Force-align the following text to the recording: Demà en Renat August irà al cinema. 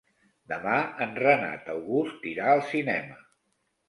Demà 0.51 0.77
en 1.05 1.11
Renat 1.19 1.69
August 1.73 2.25
irà 2.31 2.47
al 2.55 2.65
cinema. 2.71 3.19